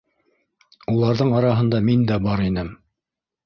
Уларҙың 0.93 1.31
араһында 1.41 1.85
мин 1.91 2.09
дә 2.13 2.21
бар 2.27 2.45
инем. 2.51 2.77